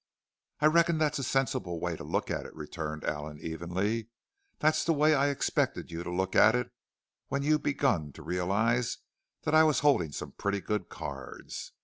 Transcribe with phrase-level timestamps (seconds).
[0.61, 4.07] "I reckon that's a sensible way to look at it," returned Allen evenly.
[4.57, 6.71] "That's the way I expected you'd look at it
[7.27, 8.97] when you begun to realize
[9.43, 11.73] that I was holding some pretty good cards.